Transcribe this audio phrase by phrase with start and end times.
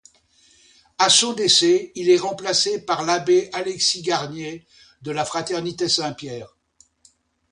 [0.97, 4.65] À son décès, il est remplacé par l'abbé Alexis Garnier,
[5.03, 6.57] de la Fraternité St-Pierre.